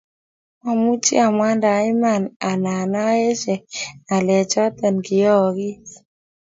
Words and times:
Mamuchi 0.63 1.13
amwa 1.25 1.49
nda 1.55 1.71
Iman 1.91 2.23
anan 2.49 2.93
aeshe 3.07 3.55
ngalechoto 4.01 4.87
kiyoyigiis 5.05 5.91